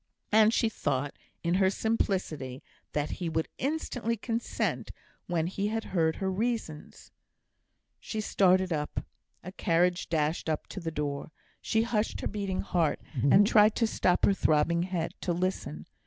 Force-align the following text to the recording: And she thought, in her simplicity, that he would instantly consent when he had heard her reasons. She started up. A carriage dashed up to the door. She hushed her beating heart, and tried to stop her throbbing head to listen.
And 0.31 0.51
she 0.51 0.67
thought, 0.67 1.13
in 1.43 1.53
her 1.53 1.69
simplicity, 1.69 2.63
that 2.93 3.11
he 3.11 3.29
would 3.29 3.47
instantly 3.59 4.17
consent 4.17 4.89
when 5.27 5.45
he 5.45 5.67
had 5.67 5.83
heard 5.93 6.15
her 6.15 6.31
reasons. 6.31 7.11
She 7.99 8.19
started 8.19 8.73
up. 8.73 9.05
A 9.43 9.51
carriage 9.51 10.09
dashed 10.09 10.49
up 10.49 10.65
to 10.69 10.79
the 10.79 10.89
door. 10.89 11.29
She 11.61 11.83
hushed 11.83 12.21
her 12.21 12.27
beating 12.27 12.61
heart, 12.61 12.99
and 13.29 13.45
tried 13.45 13.75
to 13.75 13.85
stop 13.85 14.25
her 14.25 14.33
throbbing 14.33 14.81
head 14.81 15.11
to 15.21 15.33
listen. 15.33 15.85